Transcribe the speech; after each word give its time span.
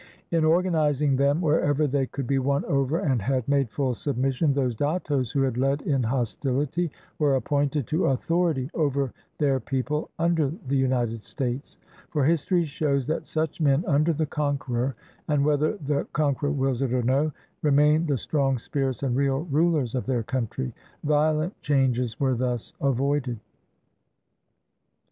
In 0.31 0.43
organizing 0.43 1.15
them, 1.17 1.41
wherever 1.41 1.85
they 1.85 2.07
could 2.07 2.25
be 2.25 2.39
won 2.39 2.65
over 2.65 2.97
and 2.97 3.21
had 3.21 3.47
made 3.47 3.69
full 3.69 3.93
submission, 3.93 4.51
those 4.51 4.75
dattos 4.75 5.31
who 5.31 5.43
had 5.43 5.57
led 5.59 5.83
in 5.83 6.01
hostility 6.01 6.89
were 7.19 7.35
appointed 7.35 7.85
to 7.85 8.07
authority 8.07 8.71
over 8.73 9.13
their 9.37 9.59
people 9.59 10.09
under 10.17 10.51
the 10.67 10.75
United 10.75 11.23
States; 11.23 11.77
for 12.09 12.25
history 12.25 12.65
shows 12.65 13.05
that 13.05 13.27
such 13.27 13.61
men, 13.61 13.83
under 13.85 14.11
the 14.11 14.25
conqueror, 14.25 14.95
and 15.27 15.45
whether 15.45 15.77
the 15.77 16.07
con 16.13 16.33
queror 16.33 16.55
wills 16.55 16.81
it 16.81 16.91
or 16.91 17.03
no, 17.03 17.31
remain 17.61 18.07
the 18.07 18.17
strong 18.17 18.57
spirits 18.57 19.03
and 19.03 19.15
real 19.15 19.41
rulers 19.51 19.93
of 19.93 20.07
their 20.07 20.23
country. 20.23 20.73
Violent 21.03 21.53
changes 21.61 22.19
were 22.19 22.33
thus 22.33 22.73
avoided. 22.81 23.39